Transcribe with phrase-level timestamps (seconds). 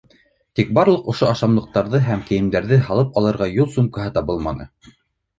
[0.59, 4.67] Тик барлыҡ ошо ашамлыҡтарҙы һәм кейемдәрҙе һалып алырға юл сумкаһы табылманы.